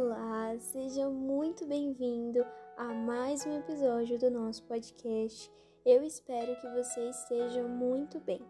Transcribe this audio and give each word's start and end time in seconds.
Olá, 0.00 0.56
seja 0.60 1.10
muito 1.10 1.66
bem-vindo 1.66 2.46
a 2.76 2.84
mais 2.84 3.44
um 3.44 3.58
episódio 3.58 4.16
do 4.16 4.30
nosso 4.30 4.62
podcast. 4.62 5.50
Eu 5.84 6.04
espero 6.04 6.54
que 6.60 6.68
você 6.68 7.08
esteja 7.08 7.64
muito 7.64 8.20
bem. 8.20 8.40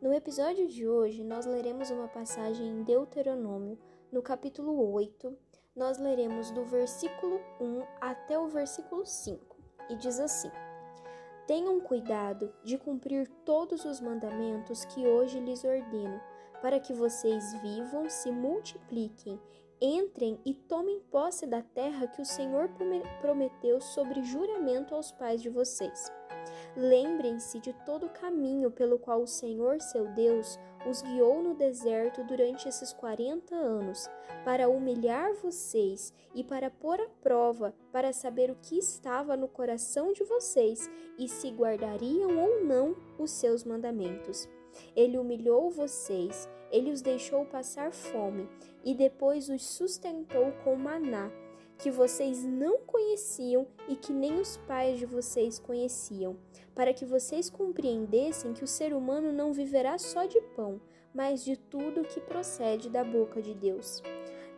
No 0.00 0.14
episódio 0.14 0.66
de 0.66 0.88
hoje, 0.88 1.22
nós 1.22 1.44
leremos 1.44 1.90
uma 1.90 2.08
passagem 2.08 2.66
em 2.66 2.82
Deuteronômio, 2.84 3.78
no 4.10 4.22
capítulo 4.22 4.90
8. 4.94 5.36
Nós 5.76 5.98
leremos 5.98 6.50
do 6.52 6.64
versículo 6.64 7.38
1 7.60 7.82
até 8.00 8.38
o 8.38 8.48
versículo 8.48 9.04
5 9.04 9.56
e 9.90 9.96
diz 9.96 10.18
assim: 10.18 10.50
Tenham 11.46 11.78
cuidado 11.80 12.50
de 12.64 12.78
cumprir 12.78 13.28
todos 13.44 13.84
os 13.84 14.00
mandamentos 14.00 14.86
que 14.86 15.06
hoje 15.06 15.38
lhes 15.38 15.62
ordeno, 15.64 16.18
para 16.62 16.80
que 16.80 16.94
vocês 16.94 17.52
vivam, 17.60 18.08
se 18.08 18.32
multipliquem 18.32 19.38
Entrem 19.80 20.40
e 20.44 20.54
tomem 20.54 20.98
posse 21.10 21.46
da 21.46 21.62
terra 21.62 22.08
que 22.08 22.20
o 22.20 22.24
Senhor 22.24 22.68
prometeu 23.20 23.80
sobre 23.80 24.24
juramento 24.24 24.92
aos 24.92 25.12
pais 25.12 25.40
de 25.40 25.48
vocês. 25.48 26.10
Lembrem-se 26.76 27.60
de 27.60 27.72
todo 27.84 28.06
o 28.06 28.10
caminho 28.10 28.72
pelo 28.72 28.98
qual 28.98 29.22
o 29.22 29.26
Senhor, 29.26 29.80
seu 29.80 30.06
Deus, 30.14 30.58
os 30.88 31.02
guiou 31.02 31.42
no 31.42 31.54
deserto 31.54 32.24
durante 32.24 32.68
esses 32.68 32.92
quarenta 32.92 33.54
anos, 33.54 34.08
para 34.44 34.68
humilhar 34.68 35.32
vocês 35.34 36.12
e 36.34 36.42
para 36.42 36.70
pôr 36.70 37.00
à 37.00 37.08
prova, 37.22 37.74
para 37.92 38.12
saber 38.12 38.50
o 38.50 38.56
que 38.56 38.78
estava 38.78 39.36
no 39.36 39.46
coração 39.46 40.12
de 40.12 40.24
vocês 40.24 40.90
e 41.18 41.28
se 41.28 41.50
guardariam 41.50 42.36
ou 42.36 42.64
não 42.64 42.96
os 43.18 43.30
seus 43.30 43.62
mandamentos. 43.62 44.48
Ele 44.94 45.18
humilhou 45.18 45.70
vocês, 45.70 46.48
ele 46.70 46.90
os 46.90 47.00
deixou 47.00 47.44
passar 47.44 47.92
fome 47.92 48.48
e 48.84 48.94
depois 48.94 49.48
os 49.48 49.62
sustentou 49.62 50.52
com 50.64 50.76
maná, 50.76 51.30
que 51.78 51.90
vocês 51.90 52.44
não 52.44 52.78
conheciam 52.78 53.66
e 53.88 53.94
que 53.94 54.12
nem 54.12 54.40
os 54.40 54.56
pais 54.56 54.98
de 54.98 55.06
vocês 55.06 55.58
conheciam, 55.58 56.36
para 56.74 56.92
que 56.92 57.04
vocês 57.04 57.48
compreendessem 57.48 58.52
que 58.52 58.64
o 58.64 58.68
ser 58.68 58.92
humano 58.92 59.32
não 59.32 59.52
viverá 59.52 59.96
só 59.96 60.26
de 60.26 60.40
pão, 60.56 60.80
mas 61.14 61.44
de 61.44 61.56
tudo 61.56 62.04
que 62.04 62.20
procede 62.20 62.90
da 62.90 63.04
boca 63.04 63.40
de 63.40 63.54
Deus. 63.54 64.02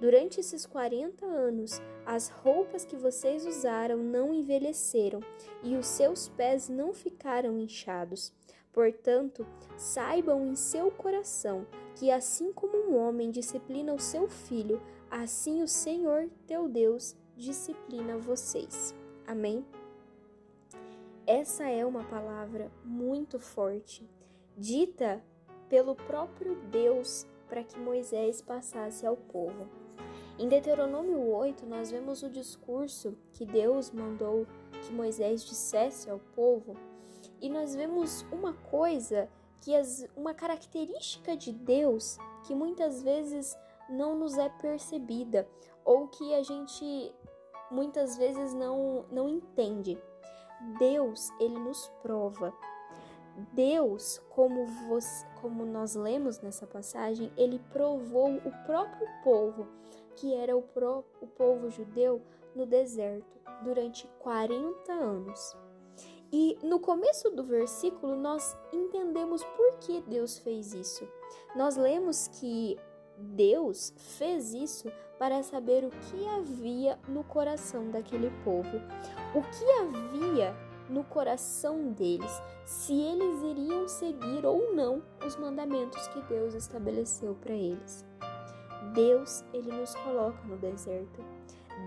Durante 0.00 0.40
esses 0.40 0.64
40 0.64 1.26
anos, 1.26 1.80
as 2.06 2.30
roupas 2.30 2.86
que 2.86 2.96
vocês 2.96 3.44
usaram 3.44 3.98
não 3.98 4.32
envelheceram 4.32 5.20
e 5.62 5.76
os 5.76 5.86
seus 5.86 6.26
pés 6.26 6.70
não 6.70 6.94
ficaram 6.94 7.58
inchados. 7.58 8.32
Portanto, 8.72 9.46
saibam 9.76 10.46
em 10.46 10.54
seu 10.54 10.90
coração 10.90 11.66
que, 11.96 12.10
assim 12.10 12.52
como 12.52 12.76
um 12.76 12.96
homem 12.96 13.30
disciplina 13.30 13.92
o 13.92 13.98
seu 13.98 14.28
filho, 14.28 14.80
assim 15.10 15.62
o 15.62 15.68
Senhor 15.68 16.28
teu 16.46 16.68
Deus 16.68 17.16
disciplina 17.36 18.16
vocês. 18.16 18.94
Amém? 19.26 19.64
Essa 21.26 21.68
é 21.68 21.84
uma 21.84 22.04
palavra 22.04 22.70
muito 22.84 23.38
forte, 23.38 24.08
dita 24.56 25.22
pelo 25.68 25.94
próprio 25.94 26.56
Deus 26.70 27.26
para 27.48 27.62
que 27.62 27.78
Moisés 27.78 28.42
passasse 28.42 29.06
ao 29.06 29.16
povo. 29.16 29.68
Em 30.38 30.48
Deuteronômio 30.48 31.28
8, 31.28 31.66
nós 31.66 31.90
vemos 31.90 32.22
o 32.22 32.30
discurso 32.30 33.16
que 33.32 33.44
Deus 33.44 33.90
mandou 33.90 34.46
que 34.82 34.92
Moisés 34.92 35.44
dissesse 35.44 36.08
ao 36.08 36.18
povo, 36.34 36.74
e 37.40 37.48
nós 37.48 37.74
vemos 37.74 38.22
uma 38.32 38.52
coisa 38.52 39.28
que 39.62 39.74
as, 39.74 40.06
uma 40.16 40.34
característica 40.34 41.36
de 41.36 41.52
Deus 41.52 42.18
que 42.46 42.54
muitas 42.54 43.02
vezes 43.02 43.56
não 43.88 44.16
nos 44.16 44.38
é 44.38 44.48
percebida 44.48 45.48
ou 45.84 46.08
que 46.08 46.34
a 46.34 46.42
gente 46.42 47.12
muitas 47.70 48.16
vezes 48.16 48.52
não, 48.52 49.04
não 49.10 49.28
entende. 49.28 49.98
Deus, 50.78 51.30
ele 51.40 51.58
nos 51.58 51.88
prova. 52.02 52.52
Deus, 53.52 54.18
como, 54.30 54.66
você, 54.88 55.26
como 55.40 55.64
nós 55.64 55.94
lemos 55.94 56.40
nessa 56.40 56.66
passagem, 56.66 57.32
ele 57.36 57.58
provou 57.72 58.36
o 58.36 58.64
próprio 58.66 59.06
povo 59.24 59.66
que 60.16 60.34
era 60.34 60.56
o, 60.56 60.62
pro, 60.62 61.04
o 61.20 61.26
povo 61.26 61.70
judeu 61.70 62.20
no 62.54 62.66
deserto 62.66 63.38
durante 63.62 64.06
40 64.18 64.92
anos. 64.92 65.56
E 66.32 66.56
no 66.62 66.78
começo 66.78 67.30
do 67.30 67.42
versículo 67.42 68.14
nós 68.16 68.56
entendemos 68.72 69.42
por 69.42 69.78
que 69.80 70.00
Deus 70.02 70.38
fez 70.38 70.72
isso. 70.72 71.06
Nós 71.56 71.76
lemos 71.76 72.28
que 72.28 72.78
Deus 73.18 73.92
fez 73.96 74.54
isso 74.54 74.90
para 75.18 75.42
saber 75.42 75.84
o 75.84 75.90
que 75.90 76.26
havia 76.28 76.98
no 77.08 77.22
coração 77.24 77.90
daquele 77.90 78.30
povo, 78.44 78.80
o 79.34 79.42
que 79.42 79.64
havia 79.80 80.54
no 80.88 81.04
coração 81.04 81.92
deles, 81.92 82.42
se 82.64 82.94
eles 82.94 83.42
iriam 83.42 83.86
seguir 83.86 84.44
ou 84.44 84.74
não 84.74 85.02
os 85.24 85.36
mandamentos 85.36 86.06
que 86.08 86.20
Deus 86.22 86.54
estabeleceu 86.54 87.34
para 87.34 87.52
eles. 87.52 88.04
Deus, 88.94 89.44
ele 89.52 89.70
nos 89.70 89.94
coloca 89.94 90.42
no 90.44 90.56
deserto. 90.56 91.22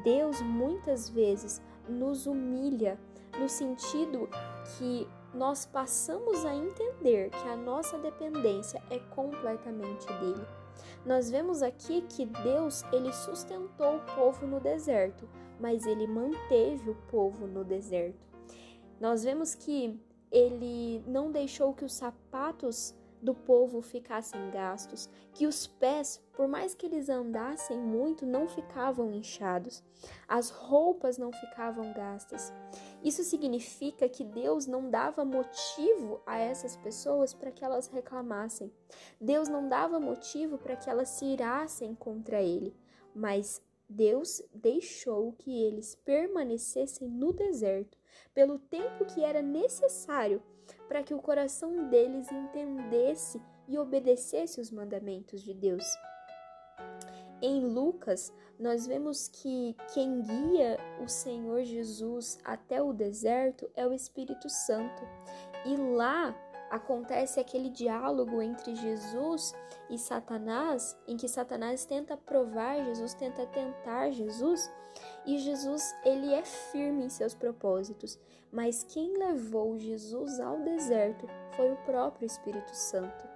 Deus 0.03 0.41
muitas 0.41 1.09
vezes 1.09 1.61
nos 1.87 2.25
humilha 2.25 2.99
no 3.39 3.49
sentido 3.49 4.29
que 4.77 5.07
nós 5.33 5.65
passamos 5.65 6.45
a 6.45 6.55
entender 6.55 7.29
que 7.31 7.47
a 7.49 7.55
nossa 7.55 7.97
dependência 7.97 8.81
é 8.89 8.99
completamente 8.99 10.05
dele. 10.05 10.45
Nós 11.05 11.29
vemos 11.29 11.61
aqui 11.61 12.01
que 12.01 12.25
Deus 12.25 12.83
ele 12.91 13.11
sustentou 13.11 13.97
o 13.97 14.15
povo 14.15 14.45
no 14.45 14.59
deserto, 14.59 15.27
mas 15.59 15.85
ele 15.85 16.07
manteve 16.07 16.89
o 16.89 16.95
povo 17.09 17.47
no 17.47 17.63
deserto. 17.63 18.25
Nós 18.99 19.23
vemos 19.23 19.55
que 19.55 19.99
ele 20.31 21.03
não 21.05 21.31
deixou 21.31 21.73
que 21.73 21.85
os 21.85 21.93
sapatos 21.93 22.95
do 23.23 23.33
povo 23.33 23.81
ficassem 23.81 24.51
gastos, 24.51 25.09
que 25.33 25.47
os 25.47 25.65
pés, 25.65 26.21
por 26.33 26.45
mais 26.47 26.75
que 26.75 26.85
eles 26.85 27.07
andassem 27.07 27.77
muito, 27.77 28.25
não 28.25 28.47
ficavam 28.47 29.11
inchados, 29.11 29.81
as 30.27 30.49
roupas 30.49 31.17
não 31.17 31.31
ficavam 31.31 31.93
gastas. 31.93 32.51
Isso 33.01 33.23
significa 33.23 34.09
que 34.09 34.25
Deus 34.25 34.67
não 34.67 34.89
dava 34.89 35.23
motivo 35.23 36.21
a 36.25 36.37
essas 36.37 36.75
pessoas 36.75 37.33
para 37.33 37.51
que 37.51 37.63
elas 37.63 37.87
reclamassem. 37.87 38.71
Deus 39.19 39.47
não 39.47 39.69
dava 39.69 39.99
motivo 39.99 40.57
para 40.57 40.75
que 40.75 40.89
elas 40.89 41.09
se 41.09 41.25
irassem 41.25 41.95
contra 41.95 42.41
ele, 42.41 42.75
mas 43.15 43.61
Deus 43.87 44.41
deixou 44.53 45.31
que 45.33 45.63
eles 45.63 45.95
permanecessem 45.95 47.07
no 47.07 47.31
deserto 47.31 47.97
pelo 48.33 48.59
tempo 48.59 49.05
que 49.05 49.23
era 49.23 49.41
necessário 49.41 50.41
para 50.87 51.03
que 51.03 51.13
o 51.13 51.21
coração 51.21 51.89
deles 51.89 52.31
entendesse 52.31 53.41
e 53.67 53.77
obedecesse 53.77 54.59
os 54.59 54.71
mandamentos 54.71 55.41
de 55.41 55.53
Deus. 55.53 55.85
Em 57.41 57.65
Lucas, 57.65 58.33
nós 58.57 58.87
vemos 58.87 59.27
que 59.27 59.75
quem 59.93 60.21
guia 60.21 60.77
o 61.03 61.09
Senhor 61.09 61.63
Jesus 61.63 62.39
até 62.43 62.81
o 62.81 62.93
deserto 62.93 63.69
é 63.75 63.85
o 63.85 63.93
Espírito 63.93 64.49
Santo. 64.49 65.03
E 65.65 65.75
lá 65.75 66.33
acontece 66.69 67.39
aquele 67.39 67.69
diálogo 67.69 68.41
entre 68.41 68.75
Jesus 68.75 69.53
e 69.89 69.97
Satanás, 69.97 70.97
em 71.07 71.17
que 71.17 71.27
Satanás 71.27 71.85
tenta 71.85 72.15
provar 72.15 72.83
Jesus, 72.85 73.13
tenta 73.13 73.45
tentar 73.45 74.11
Jesus, 74.11 74.71
e 75.25 75.37
Jesus 75.37 75.95
ele 76.03 76.33
é 76.33 76.43
firme 76.43 77.05
em 77.05 77.09
seus 77.09 77.33
propósitos. 77.33 78.19
Mas 78.51 78.83
quem 78.83 79.17
levou 79.17 79.77
Jesus 79.79 80.39
ao 80.39 80.59
deserto 80.59 81.27
foi 81.55 81.71
o 81.71 81.77
próprio 81.77 82.25
Espírito 82.25 82.75
Santo. 82.75 83.27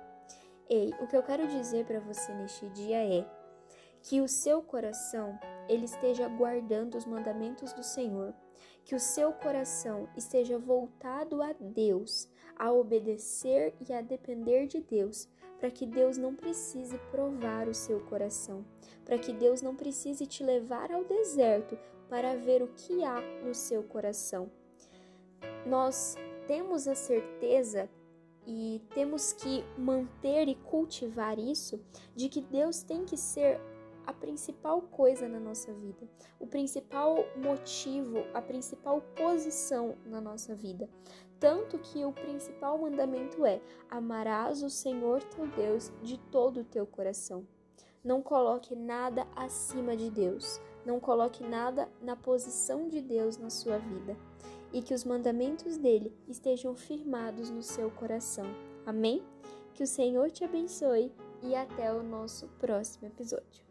Ei, 0.70 0.94
o 1.00 1.08
que 1.08 1.16
eu 1.16 1.24
quero 1.24 1.48
dizer 1.48 1.86
para 1.86 2.00
você 2.00 2.34
neste 2.34 2.70
dia 2.70 2.98
é 2.98 3.26
que 4.04 4.22
o 4.22 4.28
seu 4.28 4.62
coração 4.62 5.40
ele 5.68 5.86
esteja 5.86 6.28
guardando 6.28 6.96
os 6.96 7.06
mandamentos 7.06 7.74
do 7.74 7.84
Senhor, 7.84 8.34
que 8.84 8.96
o 8.96 9.00
seu 9.00 9.34
coração 9.34 10.08
esteja 10.16 10.58
voltado 10.58 11.42
a 11.42 11.54
Deus, 11.54 12.30
a 12.56 12.72
obedecer 12.72 13.76
e 13.88 13.92
a 13.92 14.02
depender 14.02 14.68
de 14.68 14.80
Deus, 14.82 15.28
para 15.60 15.72
que 15.72 15.86
Deus 15.86 16.18
não 16.18 16.36
precise 16.36 16.98
provar 17.12 17.68
o 17.68 17.74
seu 17.74 18.00
coração, 18.02 18.66
para 19.04 19.18
que 19.18 19.34
Deus 19.34 19.62
não 19.62 19.76
precise 19.76 20.26
te 20.26 20.44
levar 20.44 20.92
ao 20.92 21.04
deserto 21.04 21.78
para 22.10 22.36
ver 22.36 22.62
o 22.62 22.68
que 22.70 23.04
há 23.04 23.22
no 23.44 23.54
seu 23.54 23.84
coração. 23.84 24.50
Nós 25.66 26.16
temos 26.48 26.88
a 26.88 26.96
certeza 26.96 27.90
e 28.46 28.82
temos 28.94 29.34
que 29.34 29.64
manter 29.78 30.48
e 30.48 30.56
cultivar 30.56 31.38
isso 31.38 31.80
de 32.16 32.30
que 32.30 32.42
Deus 32.42 32.82
tem 32.82 33.04
que 33.04 33.18
ser 33.18 33.60
a 34.06 34.14
principal 34.14 34.82
coisa 34.84 35.28
na 35.28 35.38
nossa 35.38 35.74
vida, 35.74 36.08
o 36.40 36.48
principal 36.48 37.26
motivo, 37.36 38.20
a 38.34 38.42
principal 38.42 39.02
posição 39.18 39.98
na 40.06 40.22
nossa 40.22 40.56
vida. 40.56 40.90
Tanto 41.40 41.78
que 41.78 42.04
o 42.04 42.12
principal 42.12 42.78
mandamento 42.78 43.46
é: 43.46 43.62
amarás 43.90 44.64
o 44.64 44.70
Senhor 44.70 45.24
teu 45.24 45.48
Deus 45.48 45.92
de 46.02 46.18
todo 46.18 46.62
o 46.62 46.66
teu 46.66 46.86
coração. 46.86 47.46
Não 48.04 48.22
coloque 48.22 48.76
nada 48.76 49.28
acima 49.36 49.96
de 49.96 50.10
Deus. 50.10 50.60
Não 50.86 51.00
coloque 51.00 51.44
nada 51.44 51.90
na 52.02 52.16
posição 52.16 52.88
de 52.88 53.02
Deus 53.02 53.38
na 53.38 53.50
sua 53.50 53.78
vida 53.78 54.16
e 54.72 54.82
que 54.82 54.94
os 54.94 55.04
mandamentos 55.04 55.78
dele 55.78 56.16
estejam 56.28 56.76
firmados 56.76 57.50
no 57.50 57.62
seu 57.62 57.90
coração. 57.92 58.46
Amém? 58.86 59.24
Que 59.74 59.84
o 59.84 59.88
Senhor 59.88 60.32
te 60.32 60.44
abençoe 60.44 61.12
e 61.44 61.56
até 61.56 61.94
o 61.94 62.02
nosso 62.02 62.48
próximo 62.60 63.08
episódio. 63.08 63.67